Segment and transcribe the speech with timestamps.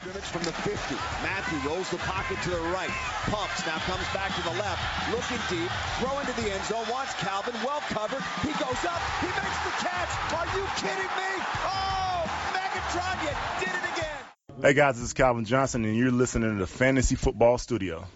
[0.00, 0.94] scrimmage from the 50.
[1.22, 2.88] Matthew rolls the pocket to the right.
[3.28, 4.80] Pumps, now comes back to the left.
[5.12, 8.22] Looking deep, throw into the end zone, wants Calvin, well covered.
[8.40, 10.10] He goes up, he makes the catch.
[10.32, 11.32] Are you kidding me?
[11.68, 12.24] Oh,
[12.56, 14.62] Megatron, you did it again.
[14.62, 18.06] Hey guys, this is Calvin Johnson, and you're listening to the Fantasy Football Studio.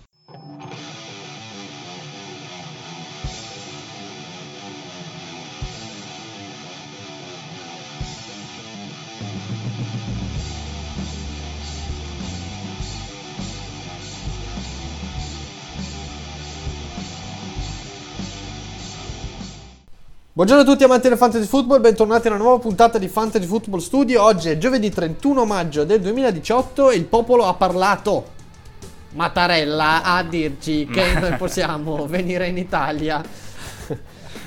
[20.37, 23.79] Buongiorno a tutti amanti del Fantasy Football, bentornati a una nuova puntata di Fantasy Football
[23.79, 24.21] Studio.
[24.21, 28.33] Oggi è giovedì 31 maggio del 2018 e il popolo ha parlato.
[29.11, 33.23] Mattarella a dirci che noi possiamo venire in Italia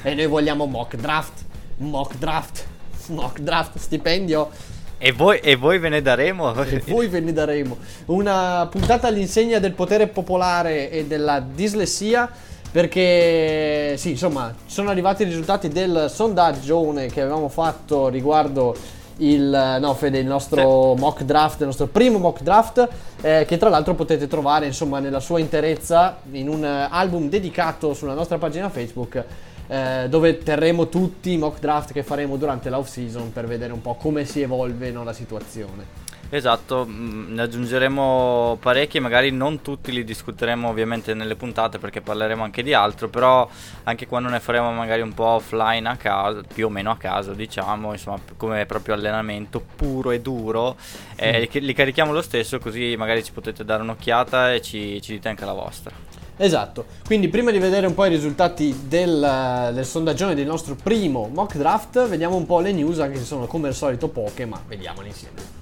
[0.01, 1.45] e noi vogliamo mock draft,
[1.77, 2.65] mock draft,
[3.07, 4.49] mock draft, stipendio.
[4.97, 6.53] E voi, e voi ve ne daremo?
[6.65, 7.77] E voi ve ne daremo.
[8.07, 12.29] Una puntata all'insegna del potere popolare e della dislessia
[12.71, 18.75] perché sì, insomma, sono arrivati i risultati del sondaggio che avevamo fatto riguardo
[19.17, 21.01] il, no, Fede, il nostro sì.
[21.01, 22.87] mock draft, il nostro primo mock draft,
[23.21, 28.13] eh, che tra l'altro potete trovare insomma nella sua interezza in un album dedicato sulla
[28.13, 29.23] nostra pagina Facebook.
[29.69, 33.81] Eh, dove terremo tutti i mock draft che faremo durante l'off season per vedere un
[33.81, 36.05] po' come si evolve no, la situazione.
[36.29, 42.43] Esatto, mm, ne aggiungeremo parecchi, magari non tutti li discuteremo ovviamente nelle puntate perché parleremo
[42.43, 43.47] anche di altro, però
[43.83, 47.33] anche quando ne faremo magari un po' offline a casa, più o meno a casa
[47.33, 50.75] diciamo, insomma come proprio allenamento puro e duro,
[51.15, 55.13] eh, li, li, carichiamo lo stesso così magari ci potete dare un'occhiata e ci, ci
[55.13, 55.95] dite anche la vostra.
[56.39, 61.29] Esatto, quindi prima di vedere un po' i risultati del, del sondaggione del nostro primo
[61.33, 64.61] mock draft, vediamo un po' le news, anche se sono come al solito poche, ma
[64.67, 65.56] vediamole insieme.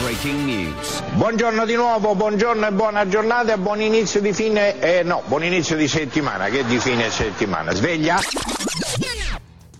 [0.00, 1.02] Breaking News.
[1.14, 5.44] Buongiorno di nuovo, buongiorno e buona giornata e buon inizio di fine, eh, no, buon
[5.44, 7.72] inizio di settimana, che di fine settimana.
[7.72, 8.18] Sveglia?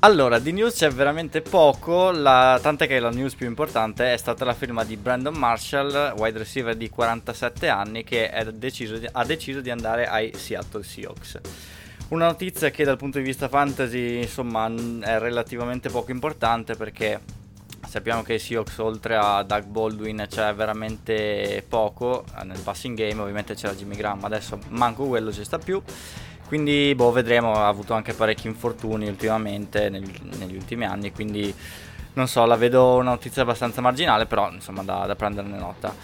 [0.01, 4.45] Allora, di news c'è veramente poco, la, tant'è che la news più importante è stata
[4.45, 9.61] la firma di Brandon Marshall, wide receiver di 47 anni, che deciso di, ha deciso
[9.61, 11.39] di andare ai Seattle Seahawks.
[12.09, 14.67] Una notizia che dal punto di vista fantasy, insomma,
[15.03, 17.21] è relativamente poco importante perché
[17.87, 23.21] sappiamo che i Seahawks oltre a Doug Baldwin c'è veramente poco eh, nel passing game,
[23.21, 25.83] ovviamente c'era Jimmy Graham, adesso manco quello ci sta più.
[26.47, 31.55] Quindi boh, vedremo, ha avuto anche parecchi infortuni ultimamente negli, negli ultimi anni, quindi
[32.15, 35.95] non so, la vedo una notizia abbastanza marginale, però insomma da, da prenderne nota.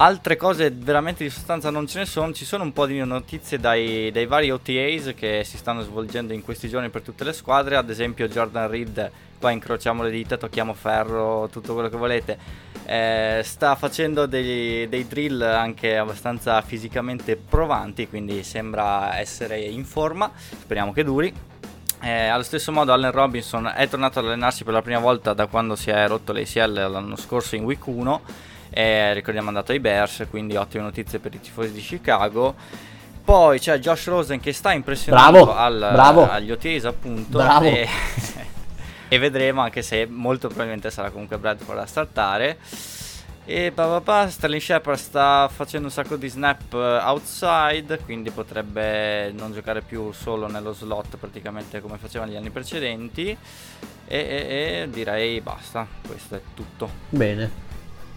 [0.00, 3.58] Altre cose veramente di sostanza non ce ne sono, ci sono un po' di notizie
[3.58, 7.74] dai, dai vari OTAs che si stanno svolgendo in questi giorni per tutte le squadre,
[7.74, 9.10] ad esempio Jordan Reed
[9.40, 12.38] qua incrociamo le dita, tocchiamo ferro, tutto quello che volete.
[12.84, 20.30] Eh, sta facendo dei, dei, drill anche abbastanza fisicamente provanti, quindi sembra essere in forma,
[20.36, 21.34] speriamo che duri.
[22.02, 25.46] Eh, allo stesso modo Allen Robinson è tornato ad allenarsi per la prima volta da
[25.46, 29.80] quando si è rotto l'ACL l'anno scorso in week 1 e ricordiamo è andato ai
[29.80, 32.54] Bears, quindi ottime notizie per i tifosi di Chicago.
[33.24, 36.30] Poi c'è Josh Rosen che sta impressionando bravo, al, bravo.
[36.30, 37.36] agli OTAs appunto.
[37.38, 37.66] Bravo.
[37.66, 37.88] E
[39.08, 42.58] e vedremo anche se molto probabilmente sarà comunque Bradford a startare.
[43.44, 49.54] E papà, Sterling Shepard sta facendo un sacco di snap eh, outside, quindi potrebbe non
[49.54, 53.28] giocare più solo nello slot praticamente come faceva negli anni precedenti.
[53.30, 56.90] E, e, e direi basta, questo è tutto.
[57.08, 57.50] Bene,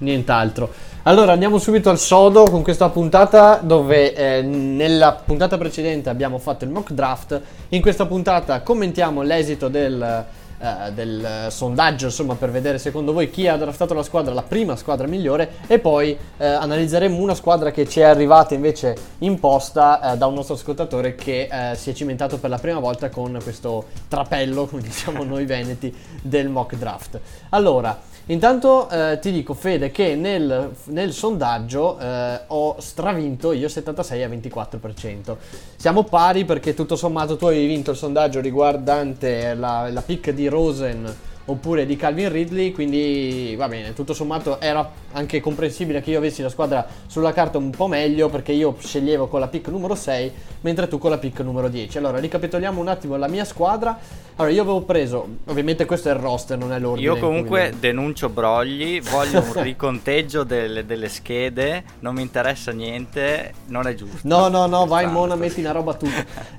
[0.01, 0.69] nient'altro.
[1.03, 6.63] Allora andiamo subito al sodo con questa puntata dove eh, nella puntata precedente abbiamo fatto
[6.63, 7.41] il mock draft.
[7.69, 10.25] In questa puntata commentiamo l'esito del
[10.61, 14.75] eh, del sondaggio, insomma, per vedere secondo voi chi ha draftato la squadra, la prima
[14.75, 20.13] squadra migliore, e poi eh, analizzeremo una squadra che ci è arrivata invece in posta
[20.13, 23.39] eh, da un nostro ascoltatore che eh, si è cimentato per la prima volta con
[23.41, 25.91] questo trapello, come diciamo noi veneti,
[26.21, 27.19] del mock draft.
[27.49, 27.99] Allora,
[28.31, 34.29] Intanto eh, ti dico, Fede, che nel, nel sondaggio eh, ho stravinto io 76 a
[34.29, 35.35] 24%.
[35.75, 40.47] Siamo pari perché tutto sommato tu avevi vinto il sondaggio riguardante la, la pick di
[40.47, 41.13] Rosen
[41.45, 46.41] oppure di Calvin Ridley, quindi va bene, tutto sommato era anche comprensibile che io avessi
[46.41, 50.31] la squadra sulla carta un po' meglio perché io sceglievo con la pick numero 6
[50.61, 51.97] mentre tu con la pick numero 10.
[51.97, 53.97] Allora ricapitoliamo un attimo la mia squadra.
[54.37, 57.05] Allora, io avevo preso, ovviamente questo è il roster, non è l'ordine.
[57.05, 63.53] Io comunque le- denuncio brogli, voglio un riconteggio delle, delle schede, non mi interessa niente,
[63.67, 64.19] non è giusto.
[64.23, 66.07] No, no, no, vai Scherzando, Mona, metti una roba tu.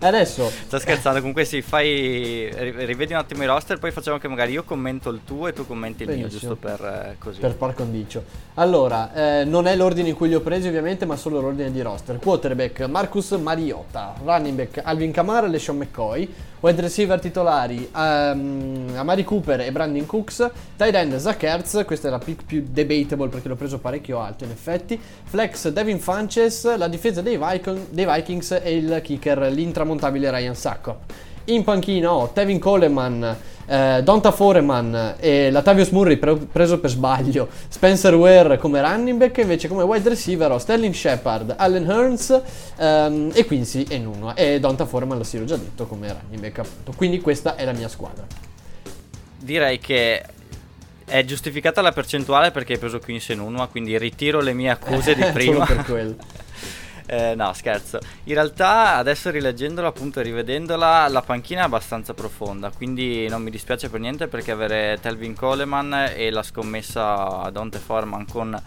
[0.01, 2.51] Adesso, Sto scherzando, comunque sì, fai.
[2.55, 5.53] ri- Rivedi un attimo i roster, poi facciamo che magari io commento il tuo e
[5.53, 6.55] tu commenti il mio, Benissimo.
[6.55, 7.41] giusto per eh, così.
[7.41, 8.23] per par condicio.
[8.55, 11.81] Allora, eh, non è l'ordine in cui li ho presi ovviamente, ma solo l'ordine di
[11.81, 12.19] roster.
[12.19, 13.31] Quarterback Marcus
[13.93, 16.29] Mariota, running back Alvin Kamara e LeSean McCoy,
[16.61, 22.11] wide receiver titolari ehm, Amari Cooper e Brandon Cooks, tight end Zach Ertz, questa è
[22.11, 26.89] la pick più debatable perché l'ho preso parecchio alto in effetti, flex Devin Funches, la
[26.89, 31.31] difesa dei, Vikings, dei Vikings e il kicker l'intramontabile Ryan Sacco.
[31.47, 33.37] In panchina ho Tevin Coleman,
[33.67, 39.39] eh, Donta Foreman e Latavius Murray pre- preso per sbaglio, Spencer Ware come running back,
[39.39, 42.43] invece come wide receiver ho Sterling Shepard, Allen Hearns
[42.77, 46.59] ehm, e Quincy Enunua e Donta Foreman lo si l'ho già detto come running back
[46.61, 46.93] appunto.
[46.95, 48.25] Quindi questa è la mia squadra.
[49.39, 50.23] Direi che
[51.05, 55.15] è giustificata la percentuale perché hai preso Quincy in uno, quindi ritiro le mie accuse
[55.15, 55.67] di prima.
[55.67, 56.15] Solo per quello.
[57.07, 57.99] Eh, no, scherzo.
[58.25, 62.71] In realtà, adesso rileggendola, appunto, rivedendola, la panchina è abbastanza profonda.
[62.71, 68.27] Quindi non mi dispiace per niente perché avere Telvin Coleman e la scommessa Dante Foreman
[68.27, 68.61] con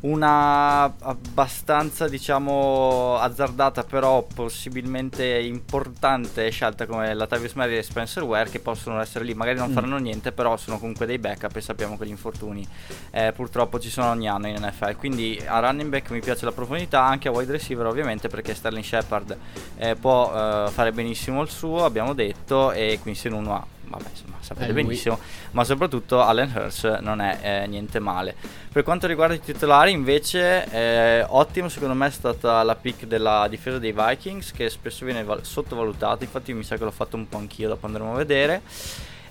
[0.00, 8.60] una abbastanza, diciamo, azzardata, però possibilmente importante scelta come la Tavius e Spencer Ware che
[8.60, 9.34] possono essere lì.
[9.34, 12.66] Magari non faranno niente, però sono comunque dei backup e sappiamo che gli infortuni
[13.10, 14.96] eh, purtroppo ci sono ogni anno in NFL.
[14.96, 18.84] Quindi a running back mi piace la profondità, anche a wide receiver ovviamente perché Sterling
[18.84, 19.36] Shepard
[19.76, 23.75] eh, può eh, fare benissimo il suo, abbiamo detto, e Quincy Nuno ha.
[23.88, 25.18] Vabbè, insomma, sapete Eh, benissimo,
[25.52, 28.34] ma soprattutto Allen Hurst non è eh, niente male.
[28.72, 33.46] Per quanto riguarda i titolari, invece, eh, ottimo secondo me è stata la pick della
[33.48, 36.24] difesa dei Vikings, che spesso viene val- sottovalutata.
[36.24, 38.62] Infatti, mi sa che l'ho fatto un po' anch'io, dopo andremo a vedere.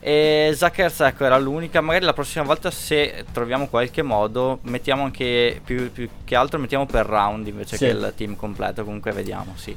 [0.07, 5.59] E Zuckers ecco era l'unica magari la prossima volta se troviamo qualche modo mettiamo anche
[5.65, 7.85] più, più che altro mettiamo per round invece Sì.
[7.85, 9.75] che il team completo comunque vediamo sì.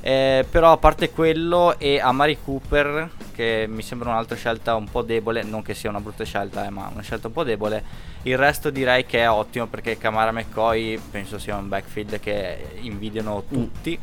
[0.00, 5.02] Eh, però a parte quello e Amari Cooper che mi sembra un'altra scelta un po'
[5.02, 7.84] debole non che sia una brutta scelta eh, ma una scelta un po' debole
[8.22, 13.44] il resto direi che è ottimo perché Camara McCoy penso sia un backfield che invidiano
[13.48, 13.96] tutti.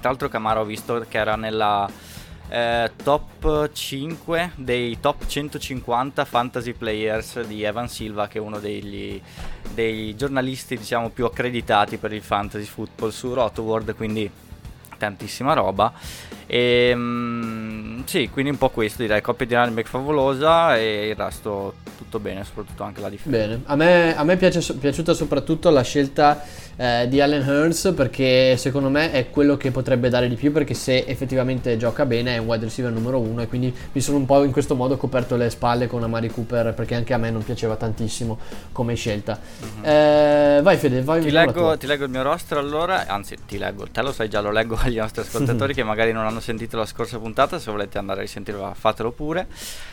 [0.00, 1.88] Tra l'altro Camara ho visto che era nella
[2.48, 9.20] eh, top 5 dei top 150 fantasy players di Evan Silva che è uno degli,
[9.74, 14.30] dei giornalisti diciamo più accreditati per il fantasy football su Rotoworld quindi
[14.96, 15.92] tantissima roba.
[16.46, 19.20] E mm, sì quindi un po' questo direi.
[19.20, 23.30] Coppia di running favolosa e il resto tutto bene soprattutto anche la difesa.
[23.30, 26.42] Bene, a me, a me piace, piaciuta soprattutto la scelta
[26.76, 30.74] eh, di Allen Hearns perché secondo me è quello che potrebbe dare di più perché
[30.74, 34.26] se effettivamente gioca bene è un wide receiver numero uno e quindi mi sono un
[34.26, 37.42] po' in questo modo coperto le spalle con Amari Cooper perché anche a me non
[37.42, 38.38] piaceva tantissimo
[38.72, 39.38] come scelta.
[39.80, 43.86] Eh, vai Fede, vai Ti leggo, ti leggo il mio roster allora, anzi ti leggo,
[43.90, 46.86] te lo sai già, lo leggo agli nostri ascoltatori che magari non hanno sentito la
[46.86, 49.46] scorsa puntata, se volete andare a risentirla fatelo pure.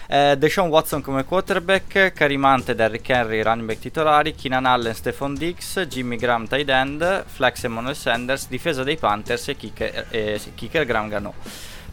[0.07, 5.85] Eh, Deshaun Watson come quarterback, Carimante, Derrick Henry, running back titolari, Keenan Allen, Stephon Dix,
[5.87, 11.07] Jimmy Graham tight end, Flex Emmanuel Sanders, difesa dei Panthers e kicker, eh, kicker Graham
[11.07, 11.33] Gano.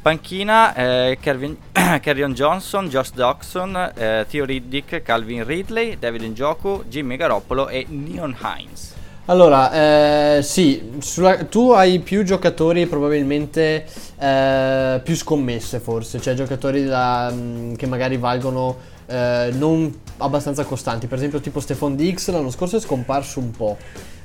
[0.02, 7.68] Panchina, eh, Kerryon Johnson, Josh Doxson, eh, Theo Riddick, Calvin Ridley, David Njoku, Jimmy Garoppolo
[7.68, 8.94] e Neon Hines.
[9.26, 9.70] Allora,
[10.38, 13.86] eh, sì, sulla- tu hai più giocatori probabilmente
[14.18, 21.06] eh, più scommesse forse, cioè giocatori da- mh, che magari valgono eh, non abbastanza costanti,
[21.06, 23.76] per esempio tipo Stefan Dix l'anno scorso è scomparso un po',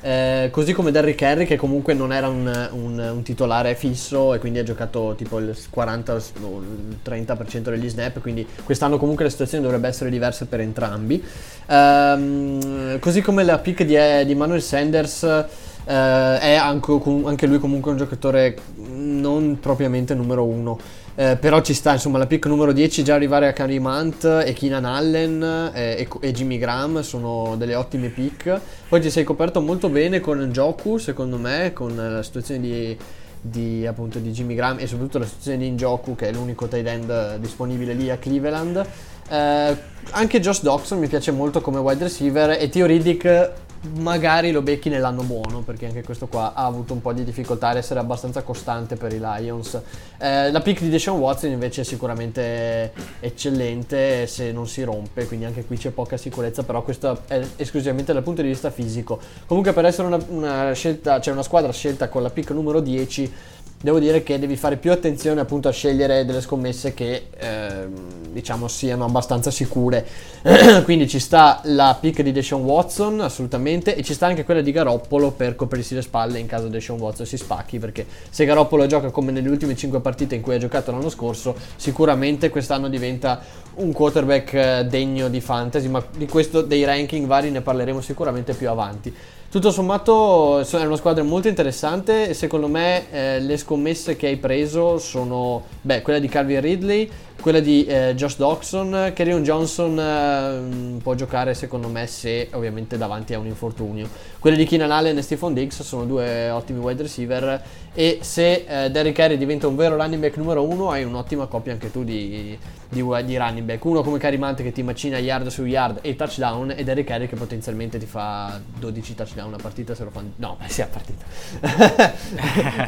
[0.01, 4.39] Eh, così come Derrick Henry che comunque non era un, un- un titolare fisso e
[4.39, 6.17] quindi ha giocato tipo il 40 o
[6.59, 11.23] il 30% degli snap, quindi quest'anno comunque la situazione dovrebbe essere diversa per entrambi.
[11.67, 17.91] Ehm, così come la pick di, di Manuel Sanders eh, è anche, anche lui comunque
[17.91, 20.77] un giocatore non propriamente numero uno.
[21.17, 24.51] Eh, però ci sta, insomma, la pick numero 10 già arrivare a Karim Hunt e
[24.51, 28.59] Keenan Allen eh, e, e Jimmy Graham sono delle ottime pick.
[28.89, 32.97] Poi ti sei coperto molto bene con Joku, secondo me, con la situazione di,
[33.39, 36.85] di, appunto, di Jimmy Graham e soprattutto la situazione di Njoku, che è l'unico tight
[36.85, 38.85] end disponibile lì a Cleveland.
[39.29, 39.77] Eh,
[40.11, 43.63] anche Josh Doxon mi piace molto come wide receiver e Theo Riddick
[43.97, 47.69] magari lo becchi nell'anno buono, perché anche questo qua ha avuto un po' di difficoltà
[47.69, 49.79] ad essere abbastanza costante per i Lions.
[50.17, 55.45] Eh, la pick di Deshaun Watson invece è sicuramente eccellente se non si rompe, quindi
[55.45, 59.19] anche qui c'è poca sicurezza, però questo è esclusivamente dal punto di vista fisico.
[59.45, 63.33] Comunque per essere una, una scelta, cioè una squadra scelta con la pick numero 10
[63.81, 67.87] devo dire che devi fare più attenzione appunto a scegliere delle scommesse che eh,
[68.31, 70.05] diciamo siano abbastanza sicure.
[70.83, 74.71] Quindi ci sta la pick di Deshaun Watson assolutamente e ci sta anche quella di
[74.71, 79.11] Garoppolo per coprirsi le spalle in caso Deshaun Watson si spacchi perché se Garoppolo gioca
[79.11, 83.39] come nelle ultime 5 partite in cui ha giocato l'anno scorso sicuramente quest'anno diventa
[83.75, 88.53] un quarterback eh, degno di fantasy ma di questo dei ranking vari ne parleremo sicuramente
[88.53, 89.13] più avanti
[89.55, 94.35] tutto sommato è una squadra molto interessante e secondo me eh, le scommesse che hai
[94.35, 97.09] preso sono beh, quella di Calvin Ridley,
[97.39, 103.33] quella di eh, Josh Doxon, Kerryon Johnson eh, può giocare secondo me se ovviamente davanti
[103.33, 104.09] a un infortunio.
[104.39, 107.61] Quelle di Keenan Allen e Stephon Diggs sono due ottimi wide receiver
[107.93, 111.71] e se eh, Derrick Henry diventa un vero running back numero uno hai un'ottima coppia
[111.71, 112.57] anche tu di,
[112.89, 113.85] di, di running back.
[113.85, 117.35] Uno come Carimante che ti macina yard su yard e touchdown e Derrick Henry che
[117.35, 120.31] potenzialmente ti fa 12 touchdown a partita se lo fanno...
[120.37, 121.25] No, sì, a partita.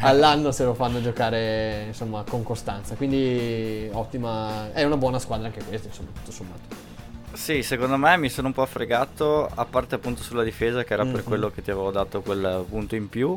[0.00, 2.94] All'anno se lo fanno giocare insomma con costanza.
[2.96, 4.72] Quindi ottima...
[4.72, 6.86] È una buona squadra anche questa, insomma, tutto sommato.
[7.32, 11.04] Sì, secondo me mi sono un po' fregato, a parte appunto sulla difesa che era
[11.04, 11.12] mm-hmm.
[11.12, 13.36] per quello che ti avevo dato quel punto in più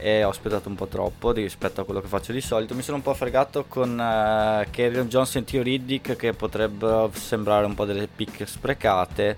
[0.00, 2.74] e ho aspettato un po' troppo rispetto a quello che faccio di solito.
[2.74, 4.70] Mi sono un po' fregato con uh,
[5.04, 9.36] Johnson e Tio Riddick che potrebbero sembrare un po' delle pick sprecate.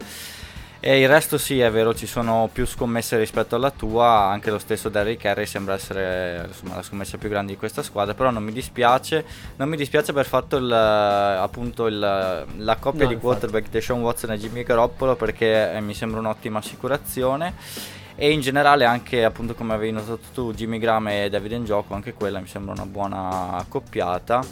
[0.85, 4.59] E il resto sì, è vero, ci sono più scommesse rispetto alla tua, anche lo
[4.59, 8.43] stesso Derrick Harry sembra essere insomma, la scommessa più grande di questa squadra, però non
[8.43, 9.25] mi dispiace,
[9.59, 14.33] non mi dispiace per fatto il, appunto il, la coppia no, di quarterback Deshaun Watson
[14.33, 17.55] e Jimmy Garoppolo perché eh, mi sembra un'ottima assicurazione.
[18.17, 22.13] E in generale anche appunto come avevi notato tu Jimmy Graham e David Njoku anche
[22.13, 24.45] quella mi sembra una buona accoppiata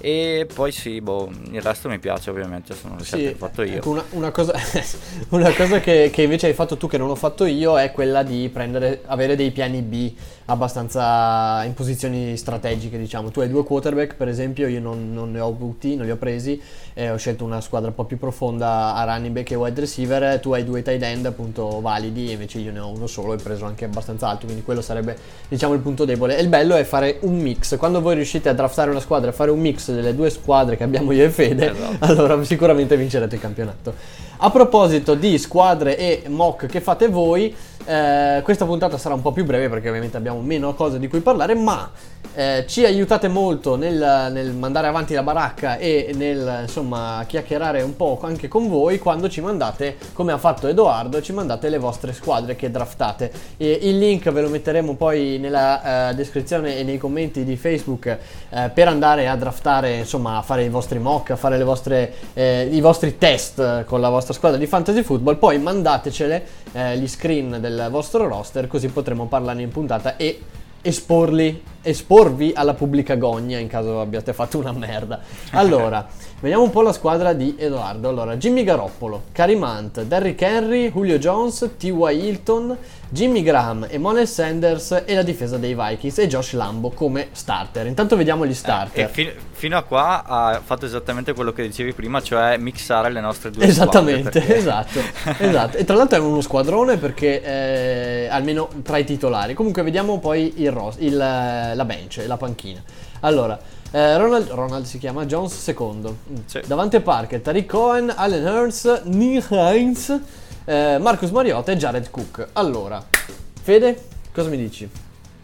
[0.00, 3.62] e poi sì, boh, il resto mi piace ovviamente, sono le sì, che ho fatto
[3.62, 3.76] io.
[3.76, 4.54] Ecco una, una, cosa,
[5.30, 8.22] una cosa che, che, invece hai fatto tu che non ho fatto io è quella
[8.22, 10.12] di prendere, avere dei piani B
[10.50, 13.30] abbastanza in posizioni strategiche, diciamo.
[13.30, 16.16] Tu hai due quarterback, per esempio, io non, non ne ho avuti, non li ho
[16.16, 16.60] presi,
[16.94, 20.40] eh, ho scelto una squadra un po' più profonda a running back e wide receiver,
[20.40, 23.66] tu hai due tight end appunto validi, invece io ne ho uno solo e preso
[23.66, 25.16] anche abbastanza alto, quindi quello sarebbe,
[25.48, 26.38] diciamo, il punto debole.
[26.38, 27.76] E il bello è fare un mix.
[27.76, 30.84] Quando voi riuscite a draftare una squadra e fare un mix delle due squadre che
[30.84, 31.96] abbiamo io e Fede, esatto.
[32.04, 33.94] allora sicuramente vincerete il campionato.
[34.38, 37.54] A proposito di squadre e mock che fate voi,
[37.88, 41.20] eh, questa puntata sarà un po' più breve perché ovviamente abbiamo meno cose di cui
[41.20, 41.90] parlare, ma
[42.34, 47.96] eh, ci aiutate molto nel, nel, mandare avanti la baracca e nel insomma chiacchierare un
[47.96, 52.12] po' anche con voi quando ci mandate, come ha fatto Edoardo, ci mandate le vostre
[52.12, 53.32] squadre che draftate.
[53.56, 58.18] E il link ve lo metteremo poi nella uh, descrizione e nei commenti di Facebook
[58.50, 62.68] uh, per andare a draftare, insomma, a fare i vostri mock, a fare vostre, eh,
[62.70, 65.38] i vostri test con la vostra squadra di fantasy football.
[65.38, 70.40] Poi mandatecele eh, gli screen del vostro roster, così potremo parlarne in puntata e
[70.80, 75.20] esporli, esporvi alla pubblica gogna in caso abbiate fatto una merda.
[75.50, 76.06] Allora,
[76.40, 78.08] vediamo un po' la squadra di Edoardo.
[78.08, 82.12] Allora, Jimmy Garoppolo, Karim Hunt, Derrick Henry, Julio Jones, T.Y.
[82.12, 82.76] Hilton,
[83.08, 87.86] Jimmy Graham, Emmanuel Sanders e la difesa dei Vikings e Josh Lambo come starter.
[87.86, 89.04] Intanto vediamo gli starter.
[89.04, 93.20] Eh, fi- fino a qua ha fatto esattamente quello che dicevi prima, cioè mixare le
[93.20, 94.56] nostre due Esattamente, perché...
[94.56, 95.00] esatto,
[95.38, 95.76] esatto.
[95.76, 99.54] E tra l'altro è uno squadrone perché eh, almeno tra i titolari.
[99.54, 102.82] Comunque vediamo poi il, ros- il la bench, la panchina.
[103.20, 103.58] Allora,
[103.90, 106.18] eh, Ronald, Ronald, si chiama Jones secondo.
[106.46, 106.60] Sì.
[106.66, 110.20] Davante Parker, Tariq Cohen, Allen Hurts, Neil Hines
[110.68, 112.48] eh, Marcus Mariota e Jared Cook.
[112.52, 113.02] Allora,
[113.62, 113.98] Fede,
[114.34, 114.88] cosa mi dici?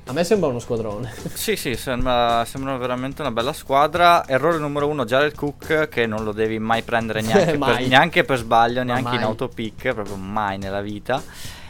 [0.07, 1.11] A me sembra uno squadrone.
[1.33, 4.27] Sì, sì, sembra, sembra, veramente una bella squadra.
[4.27, 7.77] Errore numero uno, Jared Cook, che non lo devi mai prendere neanche, mai.
[7.79, 11.23] Per, neanche per, sbaglio, neanche in autopick, proprio mai nella vita.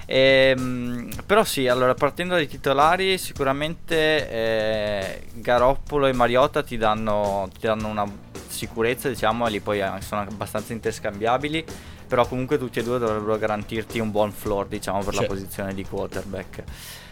[0.07, 7.67] Ehm, però sì, allora partendo dai titolari, sicuramente eh, Garoppolo e Mariota ti danno, ti
[7.67, 8.07] danno una
[8.49, 11.65] sicurezza, diciamo, e lì poi sono abbastanza interscambiabili
[12.07, 15.21] però comunque tutti e due dovrebbero garantirti un buon floor diciamo per sì.
[15.21, 16.63] la posizione di quarterback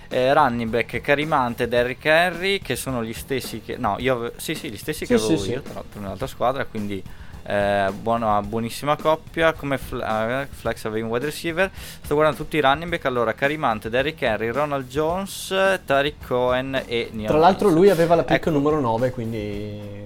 [0.09, 4.55] eh, running back Carimante e Derrick Henry che sono gli stessi che no io sì
[4.55, 7.03] sì gli stessi sì, che avevo sì, io tra l'altro nell'altra squadra quindi
[7.45, 11.71] eh, buona, buonissima coppia come fl- uh, flex avevi un wide receiver.
[11.73, 13.05] Sto guardando tutti i running back.
[13.07, 18.25] Allora Carimante, Derrick Henry, Ronald Jones Tariq Cohen e Neon tra l'altro lui aveva la
[18.25, 18.51] pick ecco.
[18.51, 20.05] numero 9 quindi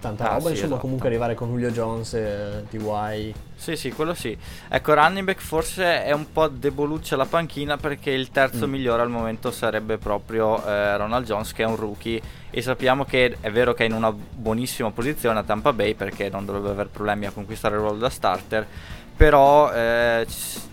[0.00, 0.80] tanta Ah, roba, sì, insomma esatto.
[0.80, 3.34] comunque arrivare con Julio Jones e TY.
[3.54, 4.36] Sì, sì, quello sì.
[4.68, 8.70] Ecco, running back forse è un po' deboluccia la panchina perché il terzo Mm.
[8.70, 13.36] migliore al momento sarebbe proprio eh, Ronald Jones che è un rookie e sappiamo che
[13.40, 16.88] è vero che è in una buonissima posizione a Tampa Bay perché non dovrebbe aver
[16.88, 18.66] problemi a conquistare il ruolo da starter.
[19.20, 20.26] Però eh,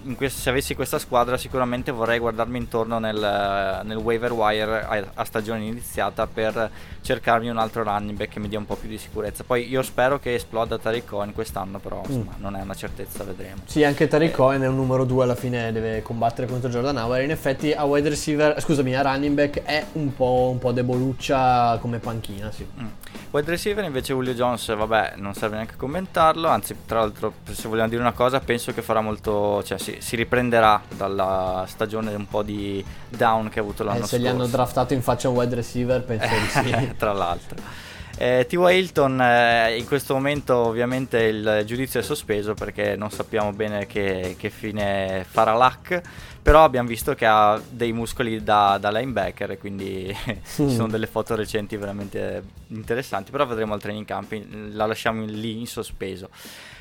[0.03, 5.05] in quest- se avessi questa squadra sicuramente vorrei guardarmi intorno nel, nel waiver wire a,
[5.15, 8.87] a stagione iniziata per cercarmi un altro running back che mi dia un po' più
[8.87, 9.43] di sicurezza.
[9.43, 13.63] Poi io spero che esploda Tariq Cohen quest'anno, però insomma, non è una certezza, vedremo.
[13.65, 17.23] Sì, anche Tariq Cohen è un numero 2 alla fine, deve combattere contro Jordan Howard.
[17.23, 21.77] In effetti a wide receiver, scusami, a running back è un po', un po' deboluccia
[21.81, 22.65] come panchina, sì.
[22.79, 22.85] Mm.
[23.31, 27.89] Wide receiver invece Julio Jones, vabbè, non serve neanche commentarlo, anzi tra l'altro se vogliamo
[27.89, 32.41] dire una cosa penso che farà molto, cioè si, si riprenderà dalla stagione un po'
[32.43, 34.23] di down che ha avuto l'anno Eh, se scorso.
[34.23, 36.91] gli hanno draftato in faccia un wide receiver, penso di sì.
[36.97, 37.85] tra l'altro.
[38.19, 38.57] Eh, T.Y.
[38.57, 44.35] Hilton eh, in questo momento ovviamente il giudizio è sospeso perché non sappiamo bene che,
[44.39, 46.01] che fine farà Luck,
[46.41, 50.11] però abbiamo visto che ha dei muscoli da, da linebacker e quindi
[50.43, 54.35] ci sono delle foto recenti veramente interessanti, però vedremo al training camp,
[54.71, 56.29] la lasciamo lì in sospeso.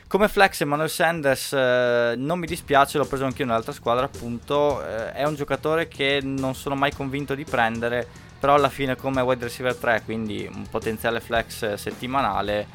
[0.08, 4.80] Come flex Emmanuel Sanders eh, non mi dispiace, l'ho preso anche io nell'altra squadra appunto,
[4.80, 8.06] eh, è un giocatore che non sono mai convinto di prendere,
[8.38, 12.68] però alla fine come wide receiver 3, quindi un potenziale flex eh, settimanale,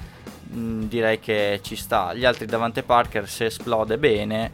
[0.50, 2.14] mh, direi che ci sta.
[2.14, 4.52] Gli altri Davante Parker se esplode bene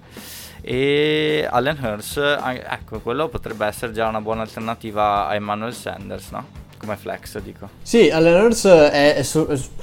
[0.61, 6.29] e Allen Hurst, eh, ecco, quello potrebbe essere già una buona alternativa a Emmanuel Sanders,
[6.29, 6.66] no?
[6.87, 7.67] Come flex dico.
[7.81, 9.21] Sì, Allen Hurts è,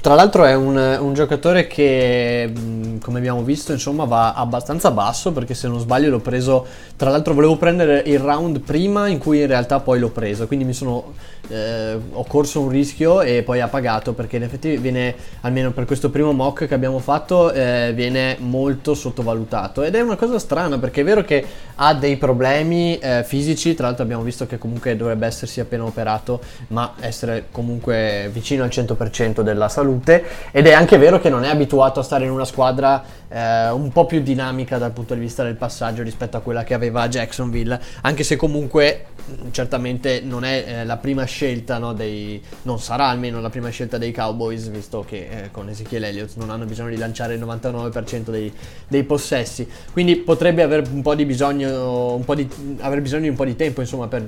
[0.01, 2.51] tra l'altro è un, un giocatore che,
[2.99, 7.35] come abbiamo visto, insomma, va abbastanza basso perché se non sbaglio l'ho preso, tra l'altro
[7.35, 11.13] volevo prendere il round prima in cui in realtà poi l'ho preso, quindi mi sono,
[11.47, 15.85] eh, ho corso un rischio e poi ha pagato perché in effetti viene, almeno per
[15.85, 20.79] questo primo mock che abbiamo fatto, eh, viene molto sottovalutato ed è una cosa strana
[20.79, 21.45] perché è vero che
[21.75, 26.39] ha dei problemi eh, fisici, tra l'altro abbiamo visto che comunque dovrebbe essersi appena operato,
[26.69, 31.49] ma essere comunque vicino al 100% della salute ed è anche vero che non è
[31.49, 35.43] abituato a stare in una squadra eh, un po' più dinamica dal punto di vista
[35.43, 39.05] del passaggio rispetto a quella che aveva a Jacksonville, anche se comunque
[39.51, 43.97] certamente non è eh, la prima scelta no, dei non sarà almeno la prima scelta
[43.97, 48.29] dei Cowboys visto che eh, con Ezekiel Elliott non hanno bisogno di lanciare il 99%
[48.29, 48.51] dei,
[48.87, 49.67] dei possessi.
[49.91, 52.47] Quindi potrebbe aver un po' di bisogno un po' di,
[52.79, 54.27] aver bisogno di un po' di tempo insomma per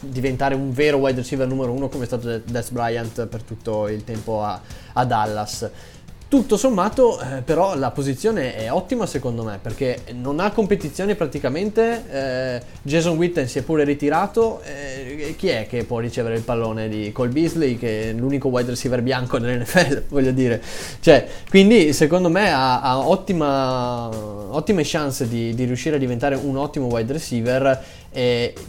[0.00, 3.88] diventare un vero wide receiver numero uno come è stato De- Des Bryant per tutto
[3.88, 4.60] il tempo a,
[4.94, 5.68] a Dallas
[6.32, 12.04] tutto sommato, eh, però, la posizione è ottima secondo me perché non ha competizione praticamente.
[12.10, 14.62] eh, Jason Witten si è pure ritirato.
[14.62, 18.70] eh, chi è che può ricevere il pallone di Cole Beasley, che è l'unico wide
[18.70, 20.04] receiver bianco dell'NFL?
[20.08, 20.62] Voglio dire,
[21.00, 26.56] cioè, quindi secondo me ha, ha ottima, ottime chance di, di riuscire a diventare un
[26.56, 27.84] ottimo wide receiver.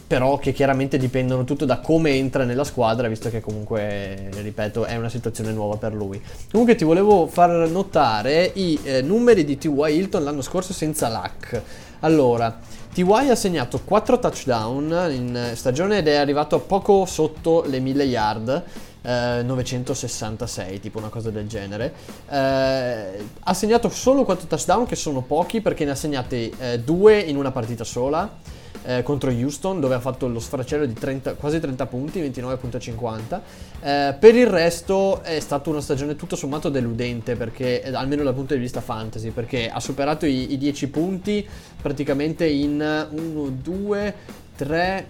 [0.06, 4.96] però che chiaramente dipendono tutto da come entra nella squadra, visto che comunque, ripeto, è
[4.96, 6.20] una situazione nuova per lui.
[6.50, 9.96] Comunque ti volevo far notare i eh, numeri di T.Y.
[9.96, 11.62] Hilton l'anno scorso senza luck.
[12.00, 12.58] Allora,
[12.92, 13.30] T.Y.
[13.30, 18.04] ha segnato 4 touchdown in eh, stagione ed è arrivato a poco sotto le 1000
[18.04, 18.62] yard.
[19.02, 21.92] eh, 966, tipo una cosa del genere.
[22.28, 27.36] Eh, ha segnato solo 4 touchdown, che sono pochi perché ne ha segnati 2 in
[27.36, 31.86] una partita sola eh, contro Houston dove ha fatto lo sfracello di 30 quasi 30
[31.86, 33.40] punti, 29.50.
[33.80, 38.34] Eh, per il resto è stata una stagione tutto sommato deludente perché eh, almeno dal
[38.34, 41.46] punto di vista fantasy perché ha superato i, i 10 punti
[41.80, 44.14] praticamente in 1 2
[44.56, 45.08] 3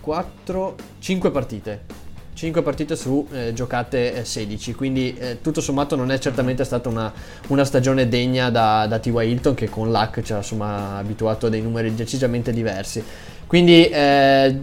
[0.00, 2.01] 4 5 partite.
[2.34, 6.88] 5 partite su eh, giocate eh, 16, quindi eh, tutto sommato non è certamente stata
[6.88, 7.12] una,
[7.48, 9.30] una stagione degna da, da T.Y.
[9.30, 13.04] Hilton che con Luck ci ha insomma abituato a dei numeri decisamente diversi.
[13.46, 14.60] Quindi eh,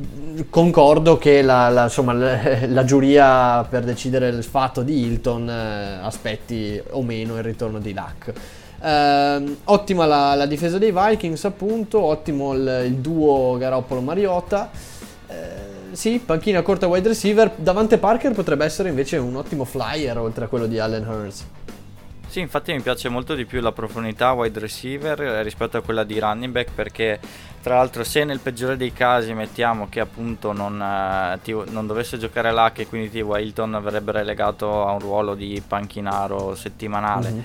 [0.49, 5.99] concordo che la, la- insomma, la, la giuria per decidere il fatto di Hilton eh,
[6.01, 8.33] aspetti o meno il ritorno di Luck.
[8.81, 14.71] Ehm, ottima la, la difesa dei Vikings, appunto, ottimo il, il duo Garoppolo-Mariota.
[15.27, 17.51] Eh, sì, panchina corta wide receiver.
[17.55, 21.45] Davante Parker potrebbe essere invece un ottimo flyer oltre a quello di Allen Hurst.
[22.27, 26.03] Sì, infatti mi piace molto di più la profondità wide receiver eh, rispetto a quella
[26.03, 27.19] di running back perché
[27.61, 32.19] tra l'altro se nel peggiore dei casi mettiamo che appunto non, eh, T- non dovesse
[32.19, 33.15] giocare là che quindi T.
[33.15, 37.43] Hilton verrebbe relegato a un ruolo di panchinaro settimanale Mhm.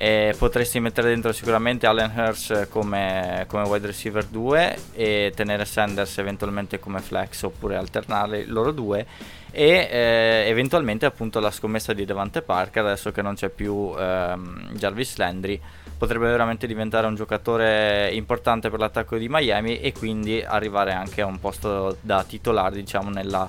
[0.00, 6.18] E potresti mettere dentro sicuramente Allen Hurst come, come wide receiver 2 e tenere Sanders
[6.18, 9.04] eventualmente come flex oppure alternare loro due.
[9.50, 14.74] E eh, eventualmente appunto la scommessa di Devante Parker adesso che non c'è più ehm,
[14.74, 15.60] Jarvis Landry
[15.96, 21.26] potrebbe veramente diventare un giocatore importante per l'attacco di Miami e quindi arrivare anche a
[21.26, 23.48] un posto da titolare diciamo nella,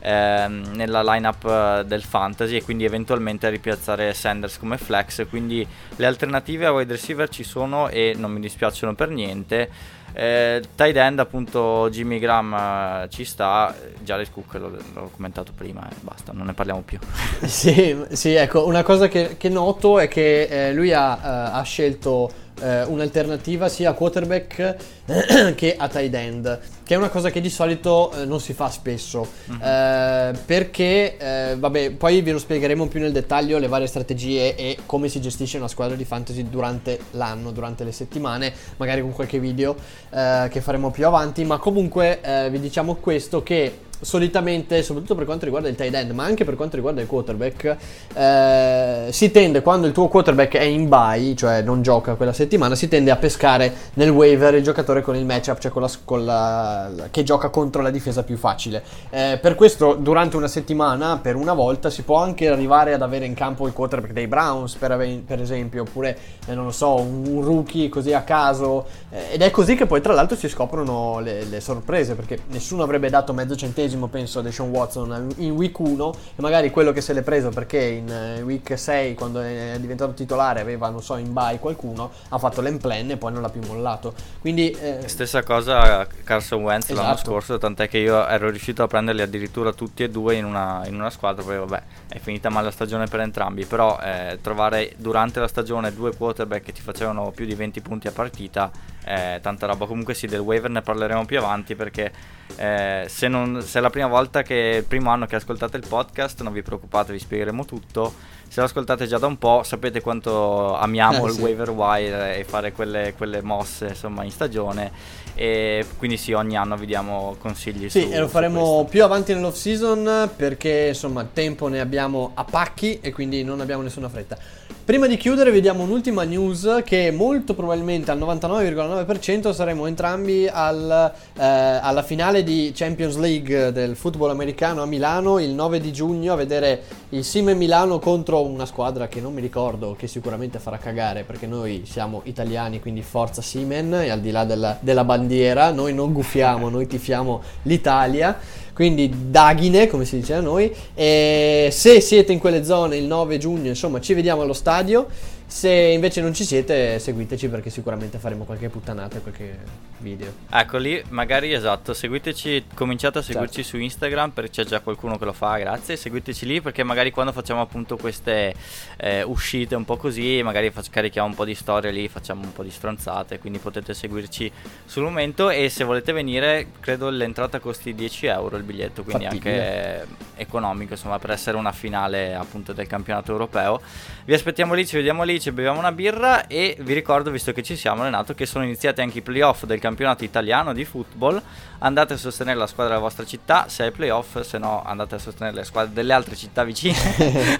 [0.00, 5.26] ehm, nella lineup eh, del fantasy e quindi eventualmente ripiazzare Sanders come flex.
[5.28, 9.94] Quindi le alternative a wide receiver ci sono e non mi dispiacciono per niente.
[10.18, 15.86] Eh, tight end appunto Jimmy Graham eh, ci sta, Jared Cook l'ho, l'ho, commentato prima
[15.90, 16.98] e basta, non ne parliamo più.
[17.44, 21.62] sì, sì, ecco, una cosa che, che noto è che eh, lui ha, eh, ha
[21.64, 22.30] scelto
[22.60, 24.76] eh, un'alternativa sia a quarterback
[25.54, 28.70] che a tight end, che è una cosa che di solito eh, non si fa
[28.70, 29.56] spesso, uh-huh.
[29.60, 34.78] eh, perché, eh, vabbè, poi ve lo spiegheremo più nel dettaglio le varie strategie e
[34.86, 39.40] come si gestisce una squadra di fantasy durante l'anno, durante le settimane, magari con qualche
[39.40, 39.74] video
[40.10, 45.24] eh, che faremo più avanti, ma comunque eh, vi diciamo questo che solitamente, soprattutto per
[45.24, 47.76] quanto riguarda il tight end, ma anche per quanto riguarda il quarterback,
[48.14, 52.74] eh, si tende quando il tuo quarterback è in bye, cioè non gioca quella settimana,
[52.74, 56.24] si tende a pescare nel waiver il giocatore con il matchup, cioè con la, con
[56.24, 56.75] la
[57.10, 58.82] che gioca contro la difesa più facile.
[59.10, 63.24] Eh, per questo, durante una settimana, per una volta, si può anche arrivare ad avere
[63.24, 67.40] in campo il quarterback dei Browns, per, per esempio, oppure, eh, non lo so, un,
[67.42, 68.86] rookie così a caso.
[69.10, 72.82] Eh, ed è così che poi, tra l'altro, si scoprono le, le sorprese, perché nessuno
[72.82, 77.00] avrebbe dato mezzo centesimo penso a Deshaun Watson in week 1 e magari quello che
[77.00, 81.16] se l'è preso perché in eh, week 6 quando è diventato titolare aveva non so
[81.16, 85.06] in bye qualcuno ha fatto l'emplan e poi non l'ha più mollato quindi eh...
[85.06, 87.02] stessa cosa Carson Wentz esatto.
[87.02, 90.82] l'anno scorso tant'è che io ero riuscito a prenderli addirittura tutti e due in una,
[90.86, 94.92] in una squadra poi vabbè è finita male la stagione per entrambi però eh, trovare
[94.96, 98.70] durante la stagione due quarterback che ti facevano più di 20 punti a partita
[99.06, 99.86] eh, tanta roba.
[99.86, 102.12] Comunque sì, del waiver ne parleremo più avanti perché
[102.56, 105.86] eh, se, non, se, è la prima volta che il primo anno che ascoltate il
[105.86, 108.12] podcast, non vi preoccupate, vi spiegheremo tutto.
[108.48, 111.40] Se lo ascoltate già da un po', sapete quanto amiamo eh, il sì.
[111.40, 114.90] waiver wire e fare quelle, quelle mosse insomma in stagione.
[115.38, 117.90] E quindi sì, ogni anno vi diamo consigli.
[117.90, 122.44] Sì, su, e lo faremo più avanti nell'off season perché insomma tempo ne abbiamo a
[122.44, 124.38] pacchi e quindi non abbiamo nessuna fretta.
[124.86, 131.42] Prima di chiudere vediamo un'ultima news che molto probabilmente al 99,9% saremo entrambi al, eh,
[131.42, 136.36] alla finale di Champions League del football americano a Milano il 9 di giugno a
[136.36, 141.24] vedere il Sime Milano contro una squadra che non mi ricordo che sicuramente farà cagare
[141.24, 145.94] perché noi siamo italiani quindi forza Simen e al di là della, della bandiera noi
[145.94, 148.38] non gufiamo, noi tifiamo l'Italia
[148.76, 150.70] quindi Daghine, come si dice da noi.
[150.92, 155.06] E se siete in quelle zone il 9 giugno, insomma, ci vediamo allo stadio.
[155.48, 159.58] Se invece non ci siete, seguiteci perché sicuramente faremo qualche puttanata e qualche
[159.98, 160.32] video.
[160.50, 163.68] Ecco lì, magari esatto, seguiteci, cominciate a seguirci certo.
[163.70, 165.96] su Instagram perché c'è già qualcuno che lo fa, grazie.
[165.96, 168.54] Seguiteci lì perché magari quando facciamo appunto queste
[168.96, 172.52] eh, uscite un po' così, magari fac- carichiamo un po' di storie lì, facciamo un
[172.52, 174.50] po' di stronzate, quindi potete seguirci
[174.84, 180.00] sul momento e se volete venire, credo l'entrata costi 10 euro il biglietto, quindi Fattibile.
[180.00, 180.06] anche
[180.36, 183.80] economico, insomma, per essere una finale appunto del campionato europeo.
[184.24, 187.62] Vi aspettiamo lì, ci vediamo lì ci beviamo una birra e vi ricordo, visto che
[187.62, 191.40] ci siamo, Renato, che sono iniziati anche i playoff del campionato italiano di football.
[191.78, 195.18] Andate a sostenere la squadra della vostra città, se hai playoff, se no andate a
[195.18, 196.96] sostenere le squadre delle altre città vicine.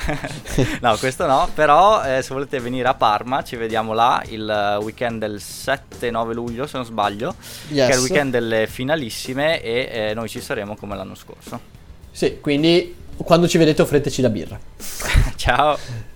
[0.80, 5.20] no, questo no, però eh, se volete venire a Parma ci vediamo là il weekend
[5.20, 7.34] del 7-9 luglio, se non sbaglio,
[7.68, 7.86] yes.
[7.86, 11.74] che è il weekend delle finalissime e eh, noi ci saremo come l'anno scorso.
[12.10, 14.58] Sì, quindi quando ci vedete offreteci la birra.
[15.36, 16.14] Ciao.